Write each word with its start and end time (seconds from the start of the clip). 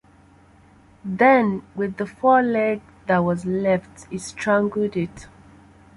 Then 1.05 1.61
with 1.75 1.97
the 1.97 2.07
foreleg 2.07 2.81
that 3.05 3.19
was 3.19 3.45
left, 3.45 4.11
it 4.11 4.21
strangled 4.21 4.97
it. 4.97 5.27